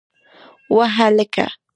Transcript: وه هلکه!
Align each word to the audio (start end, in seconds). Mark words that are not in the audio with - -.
وه 0.75 0.85
هلکه! 0.97 1.45